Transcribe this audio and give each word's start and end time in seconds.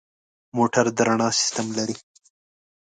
موټر 0.57 0.85
د 0.95 0.97
رڼا 1.07 1.29
سیستم 1.39 1.67
لري. 1.77 1.95